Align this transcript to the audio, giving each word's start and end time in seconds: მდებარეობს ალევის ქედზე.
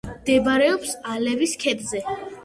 მდებარეობს 0.11 0.95
ალევის 1.15 1.53
ქედზე. 1.65 2.01